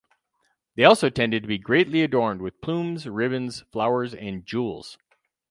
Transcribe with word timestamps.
They 0.73 0.83
also 0.83 1.11
tended 1.11 1.43
to 1.43 1.47
be 1.47 1.59
greatly 1.59 2.01
adorned 2.01 2.41
with 2.41 2.59
plumes, 2.59 3.05
ribbons, 3.07 3.61
flowers, 3.71 4.15
and 4.15 4.43
jewels. 4.47 4.97